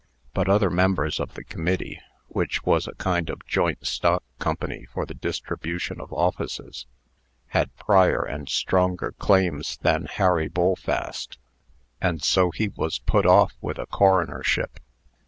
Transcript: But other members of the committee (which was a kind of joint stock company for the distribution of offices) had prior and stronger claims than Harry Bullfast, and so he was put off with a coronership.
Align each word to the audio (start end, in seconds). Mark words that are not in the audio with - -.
But 0.33 0.49
other 0.49 0.71
members 0.71 1.19
of 1.19 1.35
the 1.35 1.43
committee 1.43 2.01
(which 2.27 2.63
was 2.65 2.87
a 2.87 2.95
kind 2.95 3.29
of 3.29 3.45
joint 3.45 3.85
stock 3.85 4.23
company 4.39 4.87
for 4.91 5.05
the 5.05 5.13
distribution 5.13 6.01
of 6.01 6.11
offices) 6.11 6.87
had 7.49 7.77
prior 7.77 8.23
and 8.23 8.49
stronger 8.49 9.11
claims 9.19 9.77
than 9.83 10.05
Harry 10.05 10.49
Bullfast, 10.49 11.37
and 12.01 12.23
so 12.23 12.49
he 12.49 12.67
was 12.69 12.97
put 12.97 13.27
off 13.27 13.53
with 13.61 13.77
a 13.77 13.85
coronership. 13.85 14.79